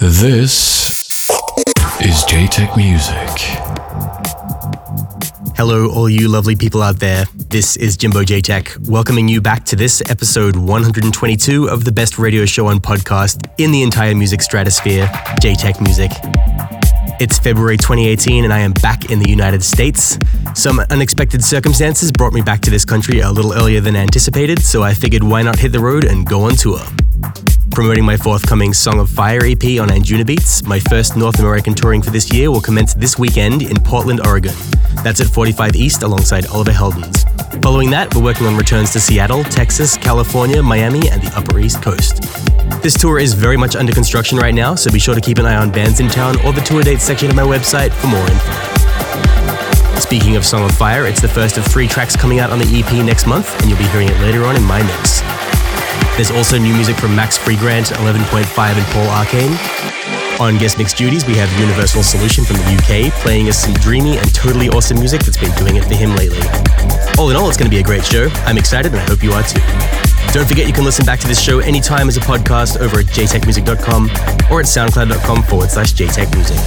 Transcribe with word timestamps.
This 0.00 1.28
is 2.00 2.24
Jaytech 2.24 2.74
Music. 2.74 3.28
Hello, 5.58 5.90
all 5.90 6.08
you 6.08 6.26
lovely 6.26 6.56
people 6.56 6.80
out 6.80 6.98
there. 6.98 7.26
This 7.36 7.76
is 7.76 7.98
Jimbo 7.98 8.22
Jaytech, 8.22 8.88
welcoming 8.88 9.28
you 9.28 9.42
back 9.42 9.66
to 9.66 9.76
this 9.76 10.00
episode 10.10 10.56
122 10.56 11.68
of 11.68 11.84
the 11.84 11.92
best 11.92 12.18
radio 12.18 12.46
show 12.46 12.68
and 12.68 12.82
podcast 12.82 13.46
in 13.58 13.72
the 13.72 13.82
entire 13.82 14.14
music 14.14 14.40
stratosphere, 14.40 15.04
Jaytech 15.42 15.82
Music. 15.82 16.10
It's 17.20 17.38
February 17.38 17.76
2018, 17.76 18.44
and 18.44 18.54
I 18.54 18.60
am 18.60 18.72
back 18.72 19.10
in 19.10 19.18
the 19.18 19.28
United 19.28 19.62
States. 19.62 20.18
Some 20.54 20.80
unexpected 20.88 21.44
circumstances 21.44 22.10
brought 22.10 22.32
me 22.32 22.40
back 22.40 22.62
to 22.62 22.70
this 22.70 22.86
country 22.86 23.20
a 23.20 23.30
little 23.30 23.52
earlier 23.52 23.82
than 23.82 23.96
anticipated, 23.96 24.62
so 24.62 24.82
I 24.82 24.94
figured 24.94 25.22
why 25.22 25.42
not 25.42 25.58
hit 25.58 25.72
the 25.72 25.80
road 25.80 26.04
and 26.06 26.24
go 26.24 26.44
on 26.44 26.56
tour. 26.56 26.80
Promoting 27.72 28.04
my 28.04 28.16
forthcoming 28.16 28.74
Song 28.74 28.98
of 28.98 29.08
Fire 29.08 29.40
EP 29.44 29.80
on 29.80 29.88
Anjunabeats. 29.88 30.66
my 30.66 30.80
first 30.80 31.16
North 31.16 31.38
American 31.38 31.72
touring 31.72 32.02
for 32.02 32.10
this 32.10 32.32
year 32.32 32.50
will 32.50 32.60
commence 32.60 32.94
this 32.94 33.18
weekend 33.18 33.62
in 33.62 33.76
Portland, 33.76 34.26
Oregon. 34.26 34.54
That's 35.02 35.20
at 35.20 35.28
45 35.28 35.76
East 35.76 36.02
alongside 36.02 36.46
Oliver 36.46 36.72
Heldens. 36.72 37.24
Following 37.62 37.90
that, 37.90 38.14
we're 38.14 38.22
working 38.22 38.46
on 38.46 38.56
returns 38.56 38.92
to 38.92 39.00
Seattle, 39.00 39.44
Texas, 39.44 39.96
California, 39.96 40.62
Miami, 40.62 41.08
and 41.08 41.22
the 41.22 41.32
Upper 41.36 41.58
East 41.58 41.80
Coast. 41.82 42.22
This 42.82 42.98
tour 42.98 43.18
is 43.18 43.34
very 43.34 43.56
much 43.56 43.76
under 43.76 43.92
construction 43.92 44.36
right 44.36 44.54
now, 44.54 44.74
so 44.74 44.90
be 44.90 44.98
sure 44.98 45.14
to 45.14 45.20
keep 45.20 45.38
an 45.38 45.46
eye 45.46 45.56
on 45.56 45.70
Bandsintown 45.70 46.44
or 46.44 46.52
the 46.52 46.62
tour 46.62 46.82
dates 46.82 47.04
section 47.04 47.30
of 47.30 47.36
my 47.36 47.42
website 47.42 47.92
for 47.92 48.08
more 48.08 48.26
info. 48.28 50.00
Speaking 50.00 50.36
of 50.36 50.44
Song 50.44 50.64
of 50.64 50.72
Fire, 50.72 51.06
it's 51.06 51.20
the 51.20 51.28
first 51.28 51.56
of 51.56 51.64
three 51.64 51.86
tracks 51.86 52.16
coming 52.16 52.40
out 52.40 52.50
on 52.50 52.58
the 52.58 52.66
EP 52.66 52.92
next 53.04 53.26
month, 53.26 53.54
and 53.60 53.70
you'll 53.70 53.78
be 53.78 53.86
hearing 53.88 54.08
it 54.08 54.18
later 54.20 54.44
on 54.44 54.56
in 54.56 54.62
my 54.64 54.82
mix. 54.82 55.19
There's 56.20 56.30
also 56.32 56.58
new 56.58 56.74
music 56.74 56.98
from 56.98 57.16
Max 57.16 57.38
Freegrant, 57.38 57.94
11.5, 57.94 58.76
and 58.76 58.86
Paul 58.92 59.08
Arcane. 59.08 59.56
On 60.38 60.58
guest 60.58 60.76
mix 60.76 60.92
duties, 60.92 61.24
we 61.24 61.34
have 61.36 61.50
Universal 61.58 62.02
Solution 62.02 62.44
from 62.44 62.56
the 62.56 62.76
UK, 62.76 63.10
playing 63.22 63.48
us 63.48 63.56
some 63.56 63.72
dreamy 63.72 64.18
and 64.18 64.34
totally 64.34 64.68
awesome 64.68 64.98
music 64.98 65.22
that's 65.22 65.38
been 65.38 65.50
doing 65.52 65.76
it 65.76 65.84
for 65.84 65.94
him 65.94 66.14
lately. 66.16 66.42
All 67.16 67.30
in 67.30 67.36
all, 67.36 67.48
it's 67.48 67.56
going 67.56 67.70
to 67.70 67.74
be 67.74 67.80
a 67.80 67.82
great 67.82 68.04
show. 68.04 68.28
I'm 68.44 68.58
excited, 68.58 68.92
and 68.92 69.00
I 69.00 69.04
hope 69.04 69.22
you 69.22 69.32
are 69.32 69.42
too. 69.42 69.62
Don't 70.34 70.46
forget 70.46 70.66
you 70.66 70.74
can 70.74 70.84
listen 70.84 71.06
back 71.06 71.20
to 71.20 71.26
this 71.26 71.40
show 71.40 71.60
anytime 71.60 72.06
as 72.06 72.18
a 72.18 72.20
podcast 72.20 72.78
over 72.78 72.98
at 72.98 73.06
jaytechmusic.com 73.06 74.10
or 74.52 74.60
at 74.60 74.66
soundcloud.com 74.66 75.44
forward 75.44 75.70
slash 75.70 75.94
jaytechmusic. 75.94 76.60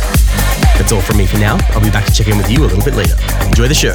That's 0.79 0.91
all 0.91 1.01
from 1.01 1.17
me 1.17 1.27
for 1.27 1.37
now. 1.37 1.59
I'll 1.75 1.79
be 1.79 1.91
back 1.91 2.05
to 2.05 2.11
check 2.11 2.27
in 2.27 2.37
with 2.37 2.49
you 2.49 2.61
a 2.61 2.65
little 2.65 2.83
bit 2.83 2.95
later. 2.95 3.17
Enjoy 3.45 3.67
the 3.67 3.75
show. 3.75 3.93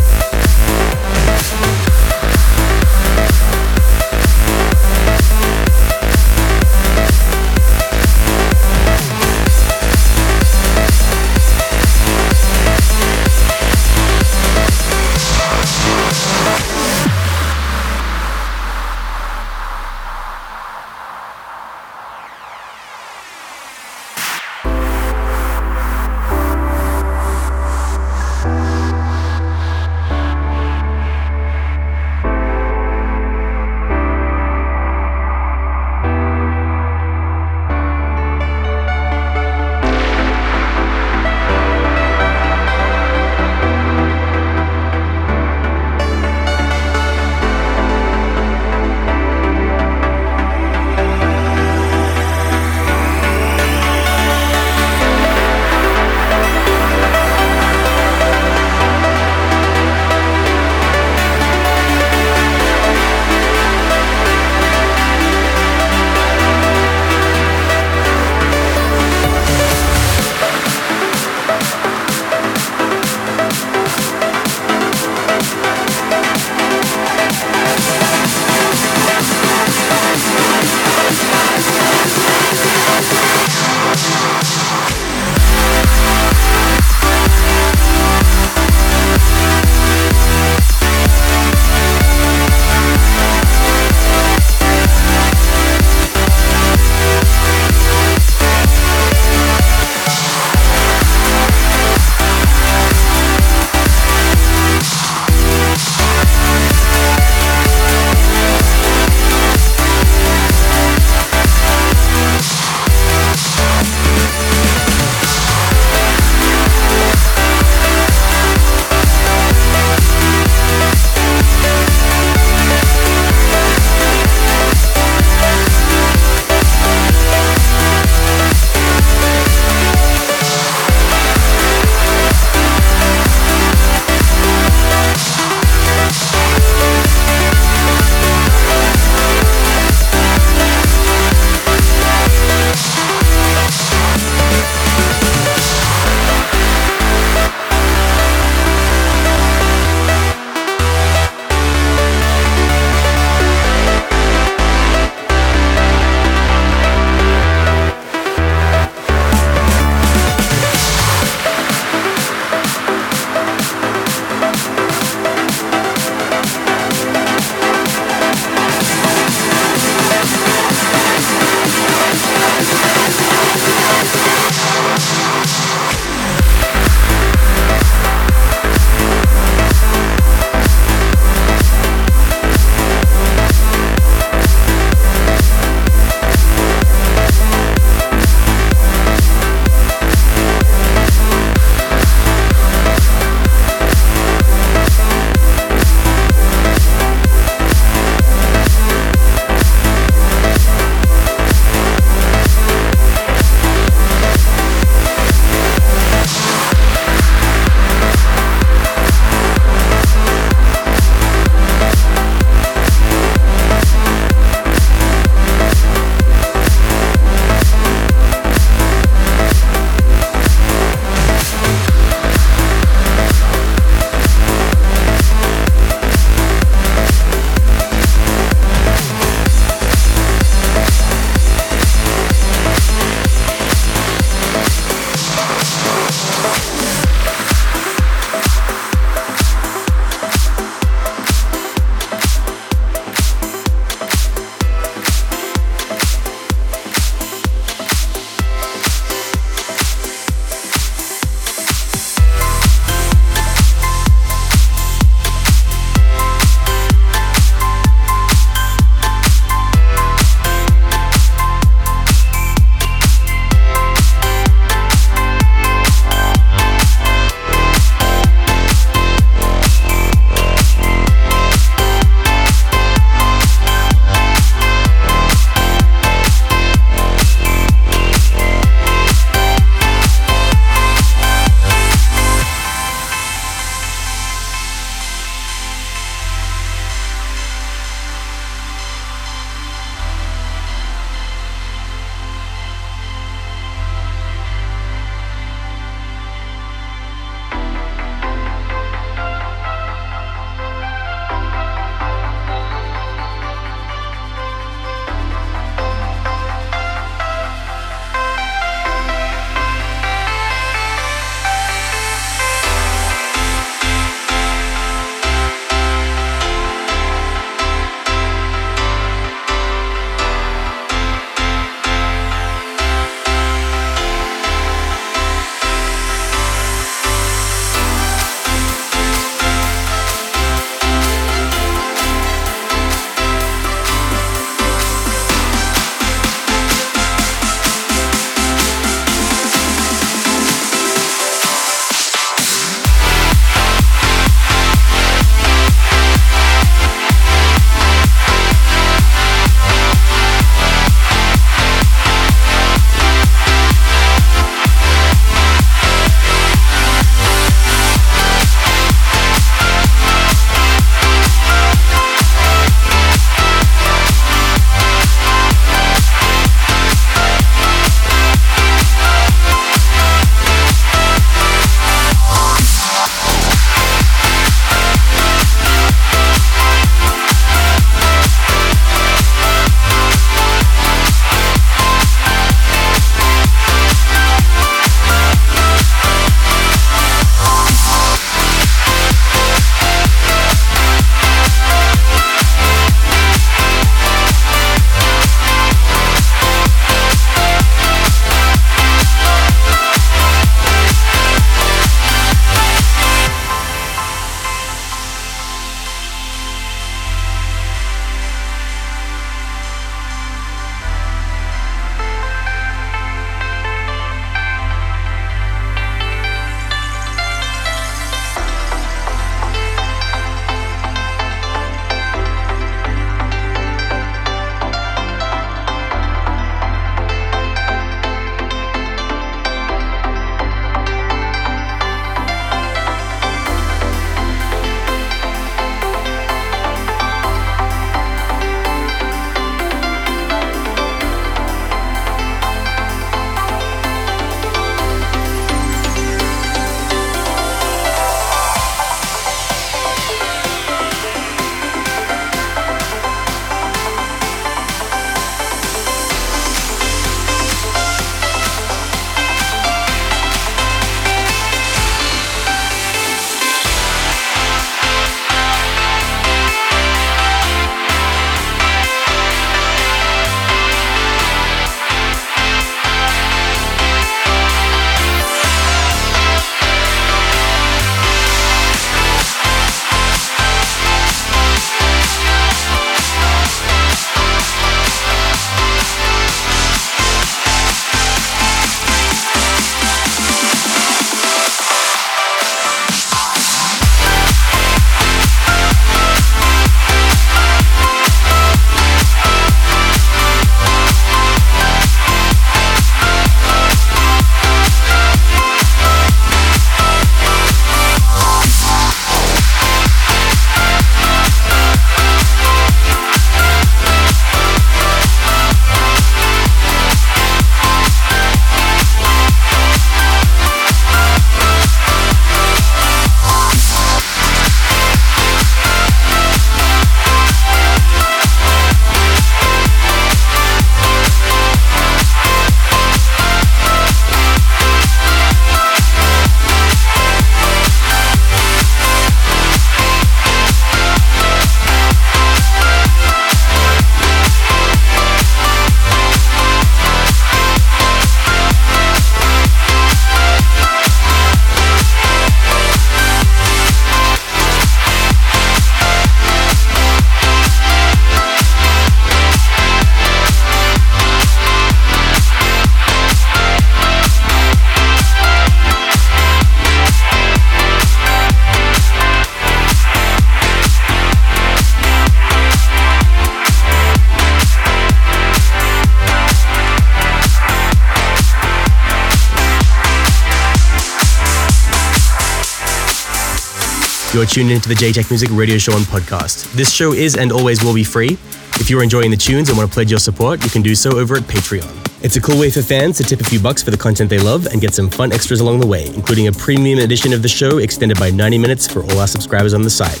Tuned 584.32 584.50
into 584.50 584.66
the 584.66 584.74
Jaytech 584.74 585.10
Music 585.10 585.28
Radio 585.30 585.58
Show 585.58 585.76
and 585.76 585.84
podcast. 585.84 586.50
This 586.54 586.72
show 586.72 586.94
is 586.94 587.16
and 587.16 587.30
always 587.30 587.62
will 587.62 587.74
be 587.74 587.84
free. 587.84 588.12
If 588.54 588.70
you're 588.70 588.82
enjoying 588.82 589.10
the 589.10 589.16
tunes 589.18 589.50
and 589.50 589.58
want 589.58 589.68
to 589.68 589.74
pledge 589.74 589.90
your 589.90 590.00
support, 590.00 590.42
you 590.42 590.48
can 590.48 590.62
do 590.62 590.74
so 590.74 590.98
over 590.98 591.16
at 591.16 591.24
Patreon. 591.24 591.70
It's 592.02 592.16
a 592.16 592.20
cool 592.22 592.40
way 592.40 592.50
for 592.50 592.62
fans 592.62 592.96
to 592.96 593.04
tip 593.04 593.20
a 593.20 593.24
few 593.24 593.38
bucks 593.38 593.62
for 593.62 593.70
the 593.70 593.76
content 593.76 594.08
they 594.08 594.18
love 594.18 594.46
and 594.46 594.58
get 594.58 594.72
some 594.72 594.88
fun 594.88 595.12
extras 595.12 595.40
along 595.40 595.60
the 595.60 595.66
way, 595.66 595.88
including 595.88 596.28
a 596.28 596.32
premium 596.32 596.78
edition 596.78 597.12
of 597.12 597.20
the 597.20 597.28
show 597.28 597.58
extended 597.58 597.98
by 597.98 598.08
90 598.08 598.38
minutes 598.38 598.66
for 598.66 598.82
all 598.84 599.00
our 599.00 599.06
subscribers 599.06 599.52
on 599.52 599.60
the 599.60 599.68
site. 599.68 600.00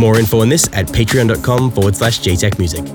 More 0.00 0.18
info 0.18 0.40
on 0.40 0.48
this 0.48 0.66
at 0.72 0.86
patreon.com 0.86 1.70
forward 1.72 1.94
slash 1.94 2.20
Jaytech 2.20 2.58
Music. 2.58 2.86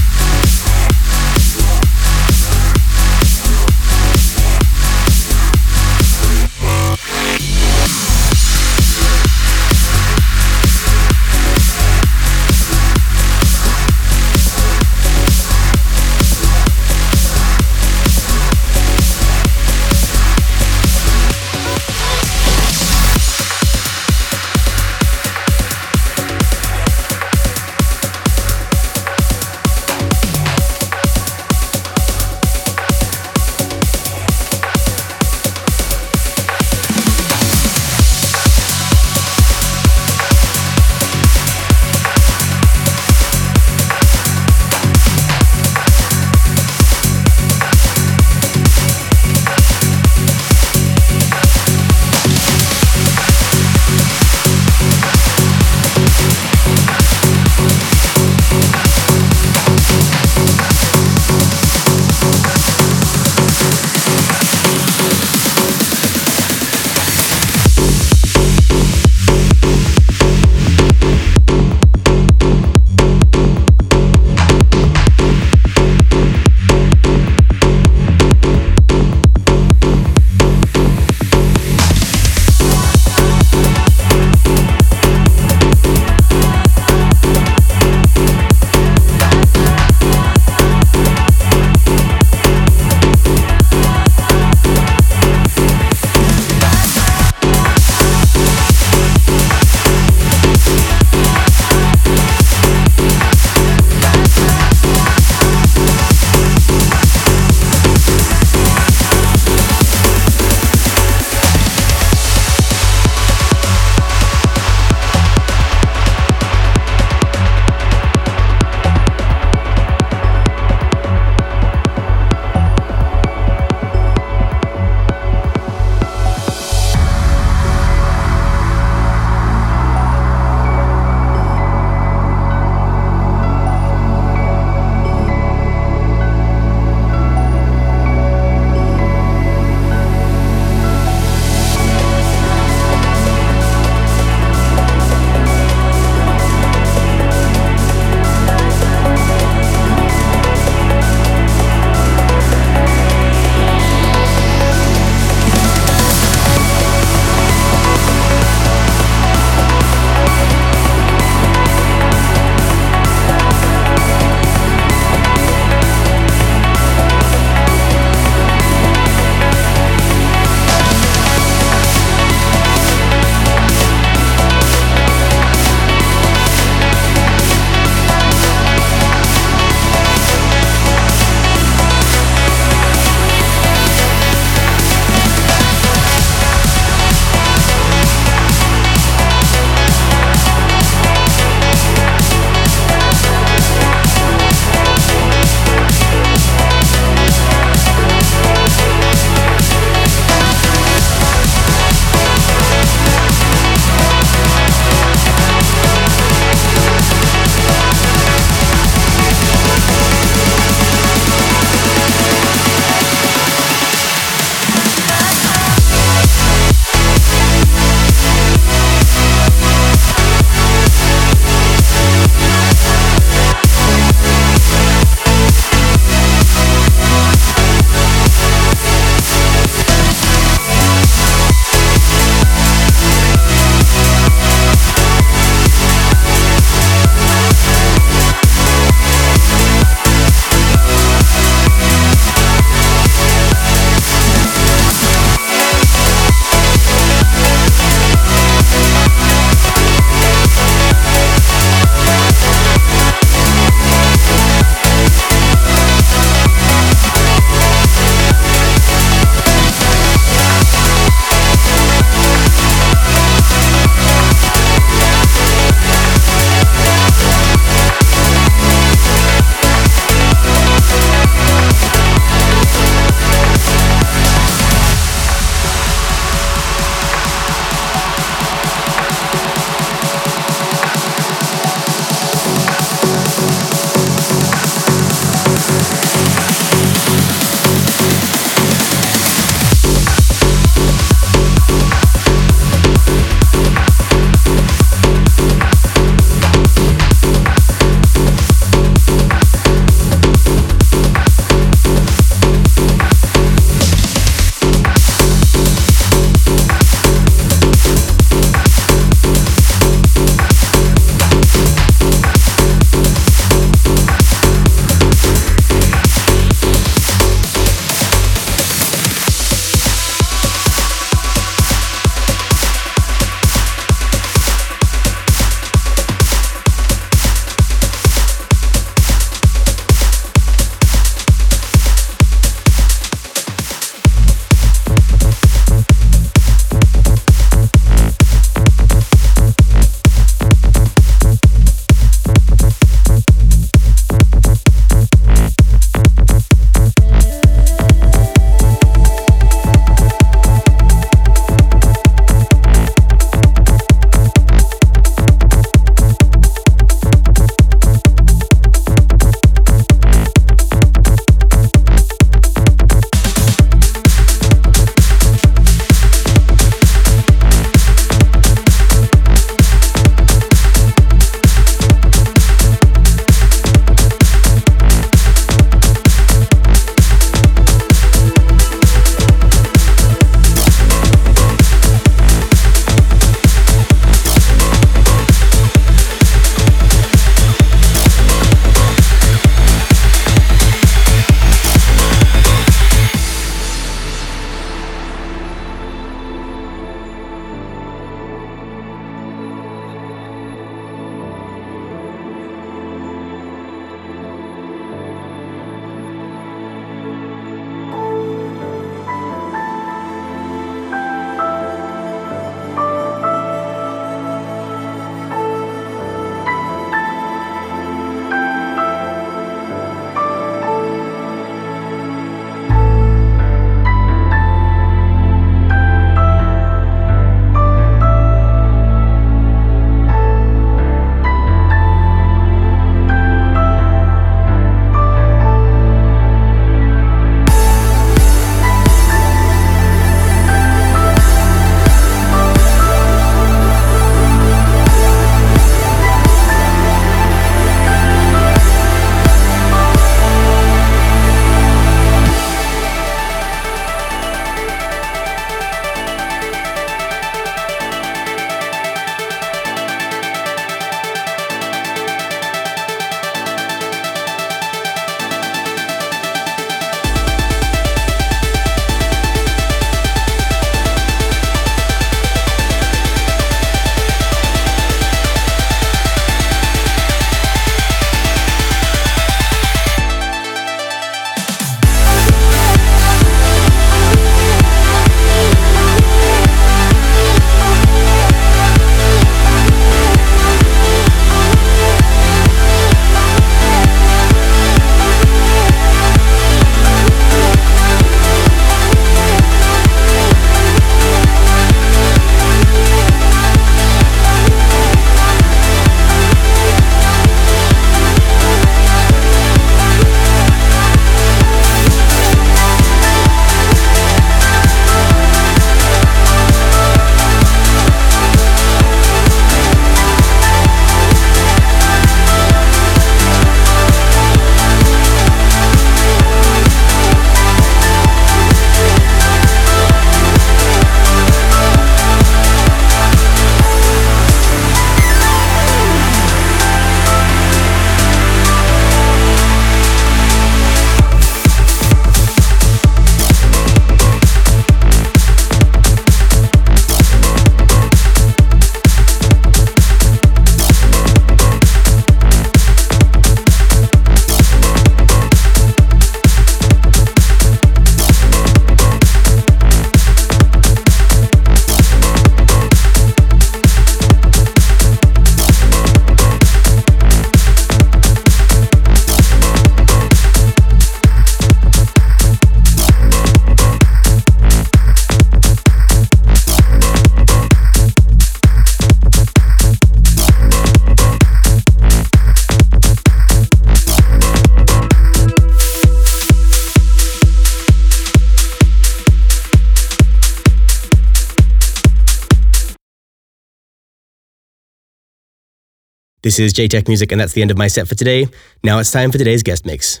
This 596.32 596.40
is 596.40 596.54
Jaytech 596.54 596.88
Music, 596.88 597.12
and 597.12 597.20
that's 597.20 597.34
the 597.34 597.42
end 597.42 597.50
of 597.50 597.58
my 597.58 597.68
set 597.68 597.86
for 597.86 597.94
today. 597.94 598.26
Now 598.64 598.78
it's 598.78 598.90
time 598.90 599.12
for 599.12 599.18
today's 599.18 599.42
guest 599.42 599.66
mix. 599.66 600.00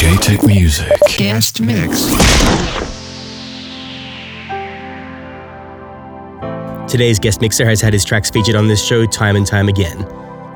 Jaytech 0.00 0.44
Music. 0.44 0.98
Guest 1.16 1.60
Mix. 1.60 2.06
Today's 6.90 7.20
guest 7.20 7.40
mixer 7.40 7.64
has 7.66 7.80
had 7.80 7.92
his 7.92 8.04
tracks 8.04 8.30
featured 8.30 8.56
on 8.56 8.66
this 8.66 8.84
show 8.84 9.06
time 9.06 9.36
and 9.36 9.46
time 9.46 9.68
again. 9.68 10.04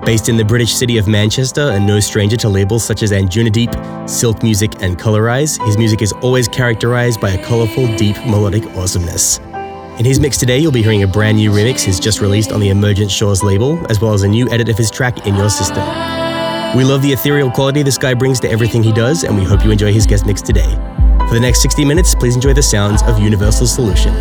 Based 0.05 0.29
in 0.29 0.37
the 0.37 0.45
British 0.45 0.75
city 0.75 0.99
of 0.99 1.07
Manchester 1.07 1.71
and 1.71 1.87
no 1.87 2.01
stranger 2.01 2.37
to 2.39 2.49
labels 2.49 2.85
such 2.85 3.05
as 3.05 3.13
Anjunadeep, 3.13 4.11
Silk 4.11 4.43
Music, 4.43 4.83
and 4.83 4.99
Colorize, 4.99 5.65
his 5.65 5.79
music 5.79 6.03
is 6.03 6.11
always 6.23 6.49
characterized 6.49 7.21
by 7.21 7.31
a 7.31 7.45
colorful, 7.45 7.87
deep, 7.97 8.17
melodic 8.27 8.65
awesomeness. 8.75 9.39
In 10.03 10.07
his 10.07 10.19
mix 10.19 10.37
today, 10.37 10.59
you'll 10.59 10.73
be 10.73 10.83
hearing 10.83 11.05
a 11.05 11.07
brand 11.07 11.37
new 11.37 11.53
remix 11.53 11.83
he's 11.83 12.01
just 12.01 12.21
released 12.21 12.51
on 12.51 12.59
the 12.59 12.71
Emergent 12.71 13.09
Shores 13.09 13.45
label, 13.45 13.79
as 13.89 14.01
well 14.01 14.13
as 14.13 14.25
a 14.25 14.29
new 14.29 14.51
edit 14.51 14.69
of 14.69 14.77
his 14.77 14.91
track 14.91 15.29
In 15.29 15.37
Your 15.37 15.49
System. 15.49 15.85
We 16.77 16.83
love 16.83 17.03
the 17.03 17.13
ethereal 17.13 17.53
quality 17.53 17.85
this 17.85 17.99
guy 17.99 18.13
brings 18.13 18.41
to 18.41 18.51
everything 18.51 18.83
he 18.83 18.91
does, 18.91 19.23
and 19.23 19.39
we 19.39 19.45
hope 19.45 19.65
you 19.65 19.71
enjoy 19.71 19.93
his 19.93 20.05
guest 20.05 20.27
mix 20.27 20.43
today. 20.43 20.75
For 21.29 21.35
the 21.35 21.41
next 21.41 21.63
60 21.63 21.85
minutes, 21.85 22.17
please 22.17 22.35
enjoy 22.35 22.53
the 22.53 22.65
sounds 22.65 23.01
of 23.05 23.21
Universal 23.21 23.69
Solution. 23.69 24.13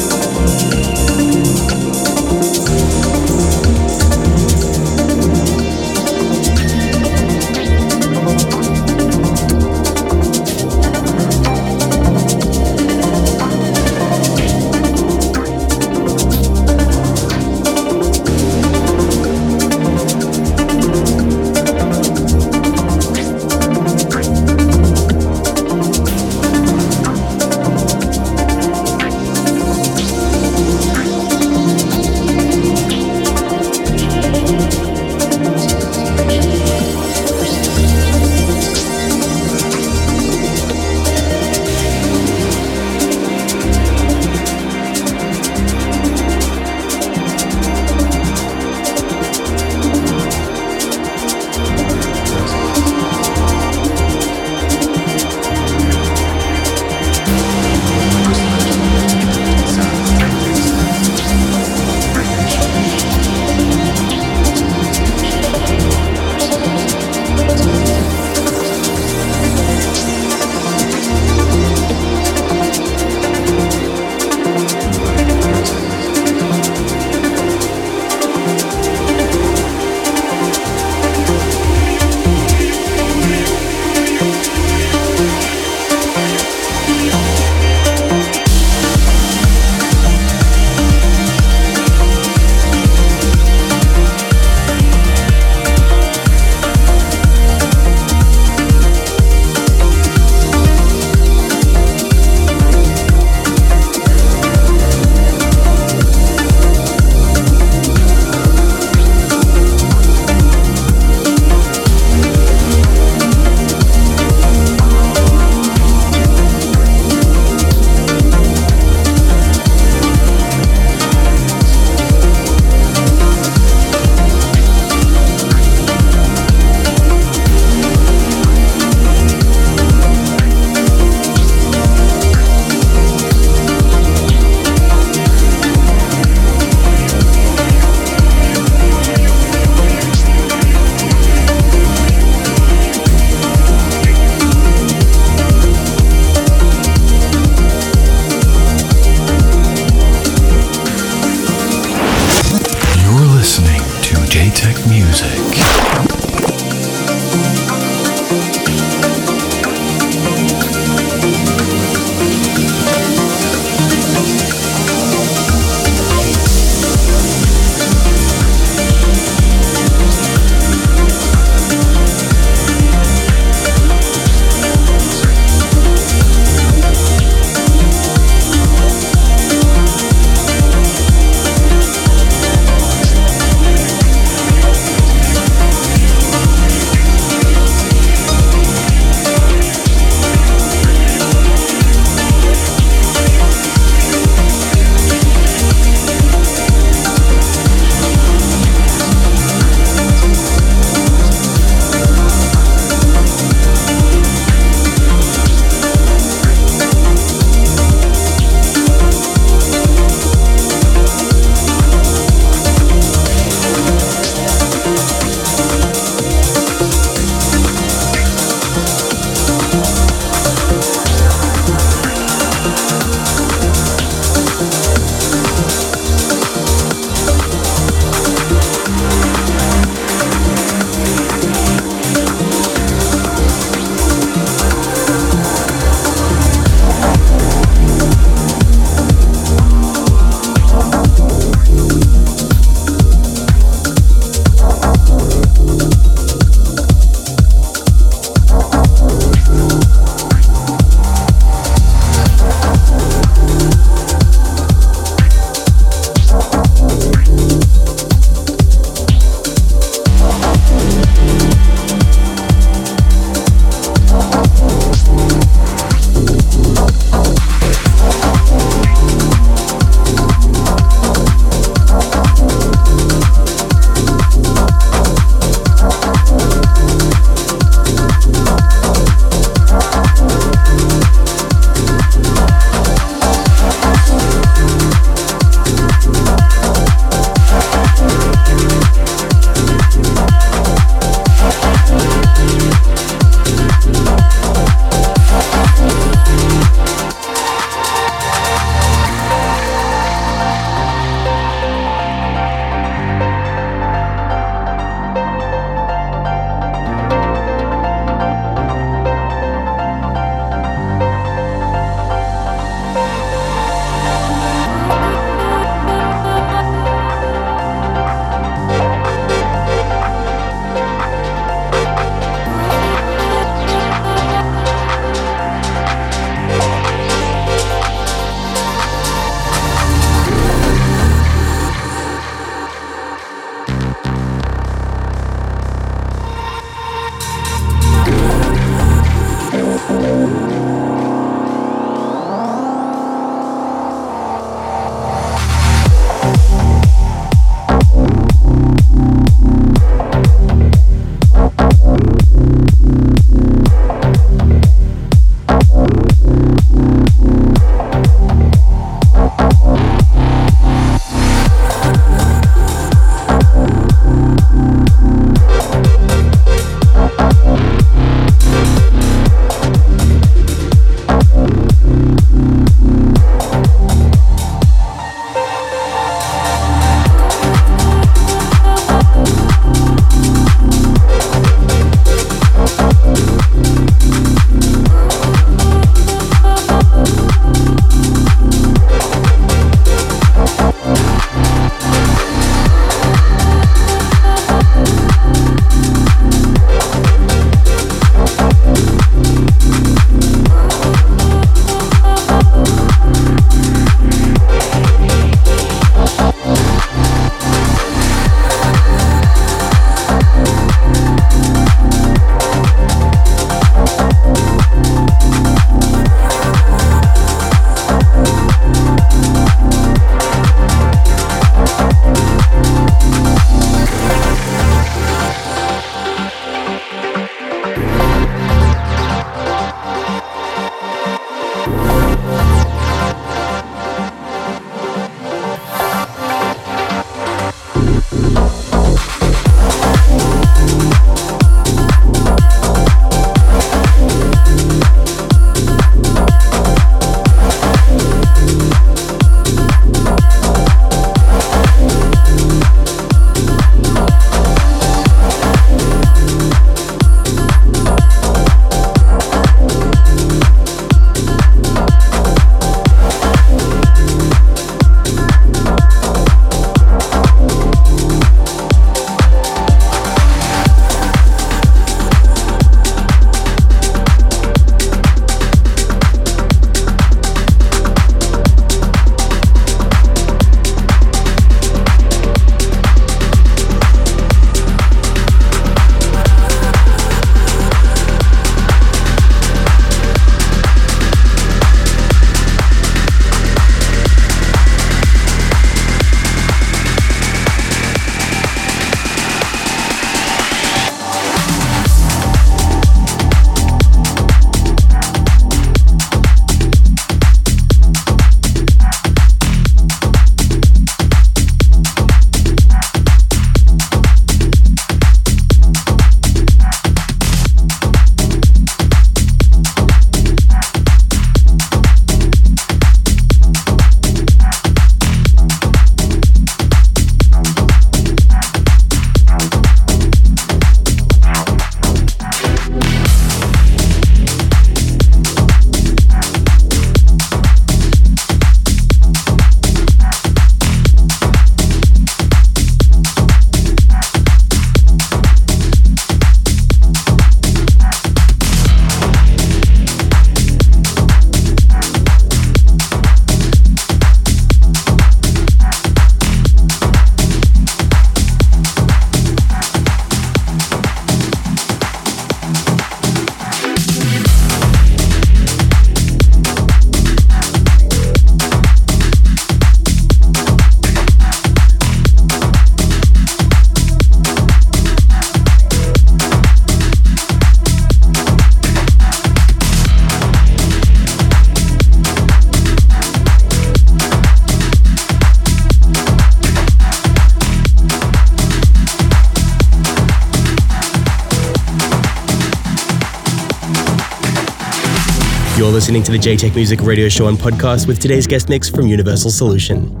Listening 595.91 596.03
to 596.03 596.11
the 596.13 596.45
Jaytech 596.47 596.55
Music 596.55 596.79
Radio 596.83 597.09
Show 597.09 597.27
and 597.27 597.37
podcast 597.37 597.85
with 597.85 597.99
today's 597.99 598.25
guest 598.25 598.47
mix 598.47 598.69
from 598.69 598.87
Universal 598.87 599.29
Solution. 599.29 600.00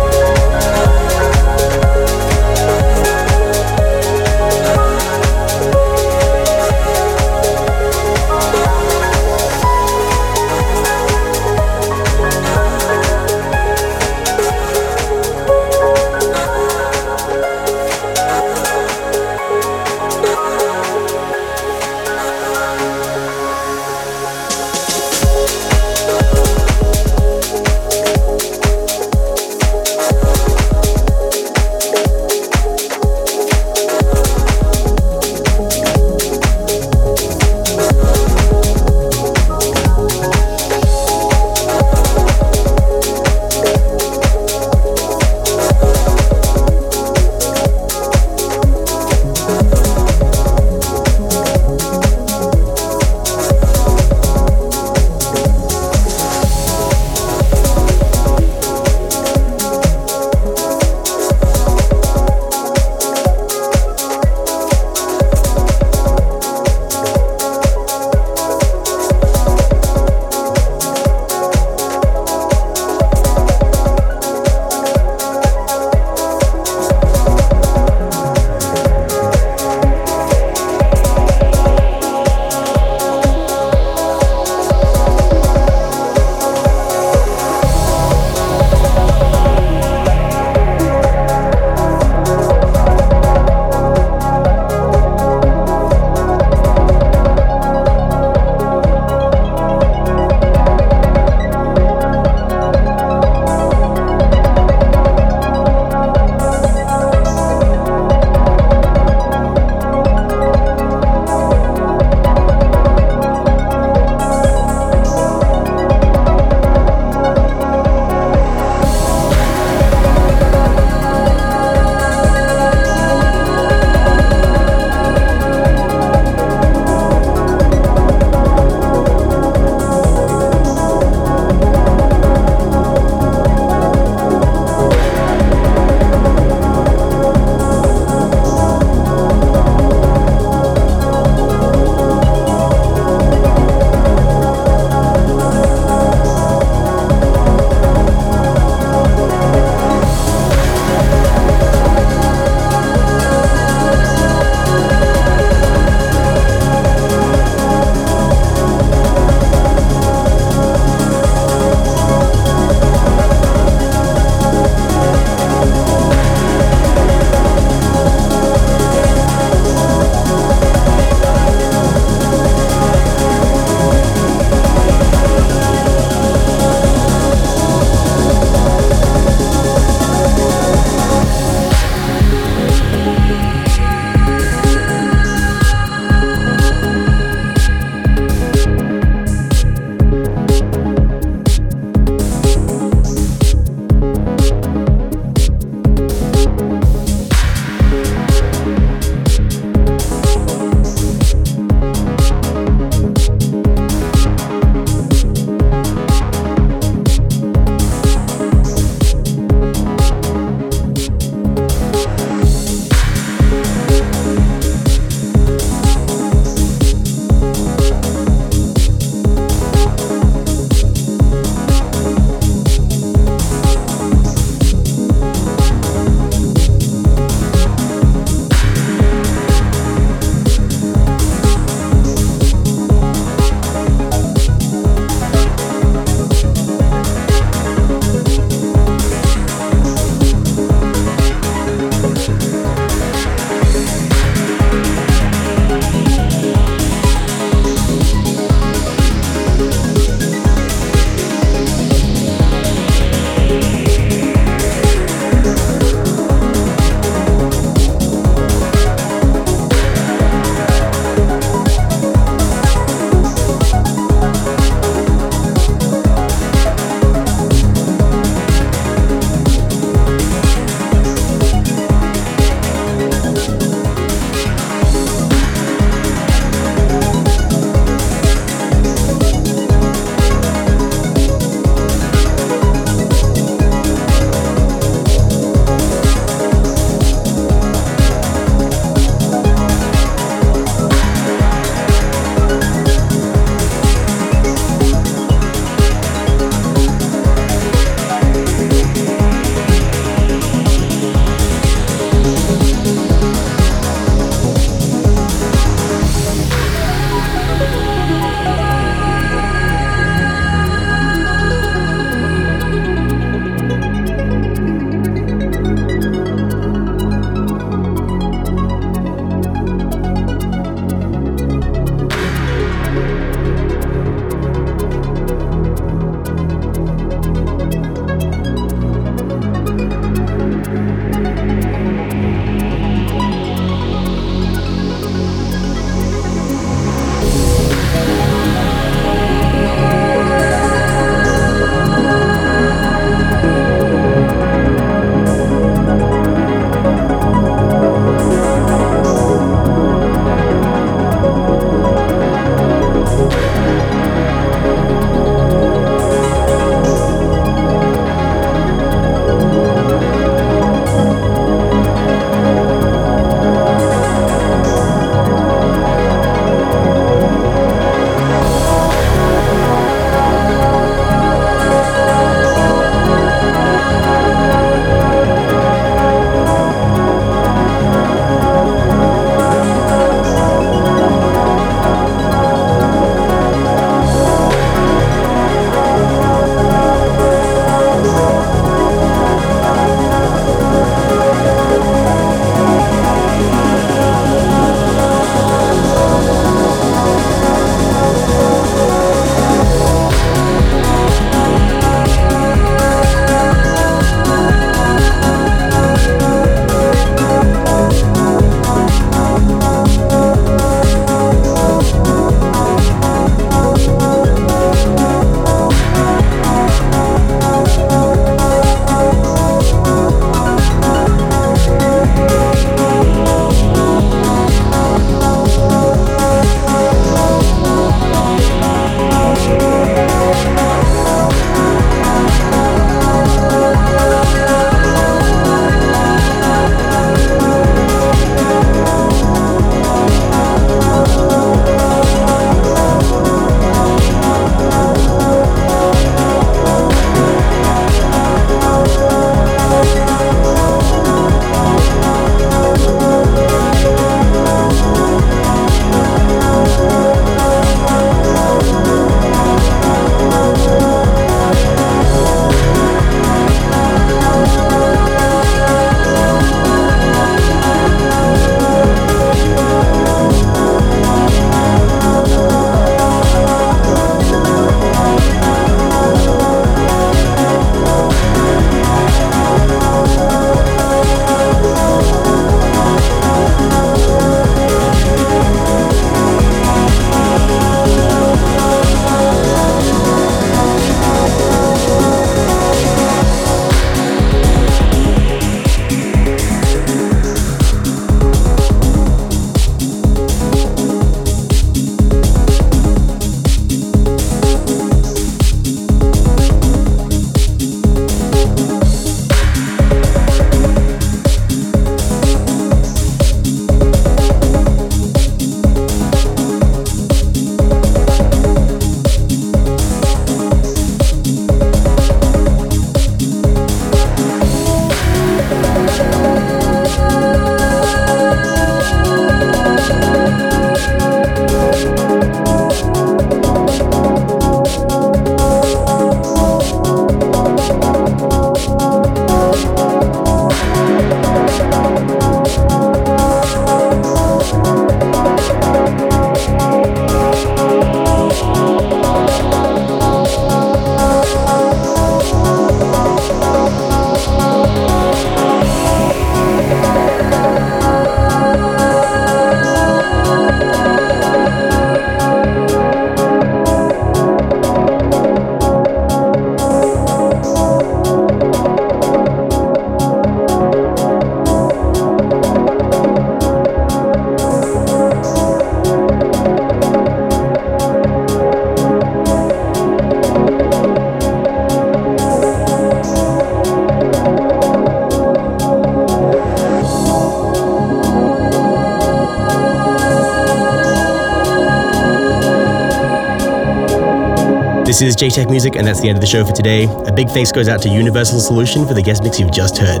This 594.96 595.14
is 595.14 595.14
Jaytech 595.14 595.50
Music, 595.50 595.76
and 595.76 595.86
that's 595.86 596.00
the 596.00 596.08
end 596.08 596.16
of 596.16 596.22
the 596.22 596.26
show 596.26 596.42
for 596.42 596.54
today. 596.54 596.84
A 597.04 597.12
big 597.12 597.28
thanks 597.28 597.52
goes 597.52 597.68
out 597.68 597.82
to 597.82 597.88
Universal 597.90 598.40
Solution 598.40 598.86
for 598.88 598.94
the 598.94 599.02
guest 599.02 599.22
mix 599.22 599.38
you've 599.38 599.52
just 599.52 599.76
heard. 599.76 600.00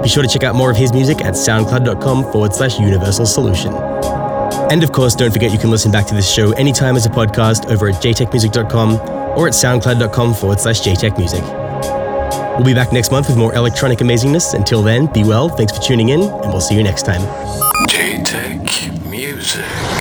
Be 0.00 0.08
sure 0.08 0.22
to 0.22 0.28
check 0.28 0.44
out 0.44 0.54
more 0.54 0.70
of 0.70 0.76
his 0.76 0.92
music 0.92 1.22
at 1.22 1.34
soundcloud.com 1.34 2.30
forward 2.30 2.54
slash 2.54 2.78
universal 2.78 3.26
solution. 3.26 3.74
And 4.70 4.84
of 4.84 4.92
course, 4.92 5.16
don't 5.16 5.32
forget 5.32 5.50
you 5.50 5.58
can 5.58 5.72
listen 5.72 5.90
back 5.90 6.06
to 6.06 6.14
this 6.14 6.32
show 6.32 6.52
anytime 6.52 6.94
as 6.94 7.04
a 7.04 7.08
podcast 7.08 7.68
over 7.68 7.88
at 7.88 7.96
jaytechmusic.com 7.96 9.00
or 9.36 9.48
at 9.48 9.54
soundcloud.com 9.54 10.34
forward 10.34 10.60
slash 10.60 10.82
jaytechmusic. 10.82 11.42
We'll 12.54 12.64
be 12.64 12.74
back 12.74 12.92
next 12.92 13.10
month 13.10 13.26
with 13.26 13.36
more 13.36 13.52
electronic 13.56 13.98
amazingness. 13.98 14.54
Until 14.54 14.84
then, 14.84 15.12
be 15.12 15.24
well, 15.24 15.48
thanks 15.48 15.76
for 15.76 15.82
tuning 15.82 16.10
in, 16.10 16.20
and 16.20 16.52
we'll 16.52 16.60
see 16.60 16.76
you 16.76 16.84
next 16.84 17.04
time. 17.04 17.22
Jaytech 17.88 19.04
Music. 19.10 19.97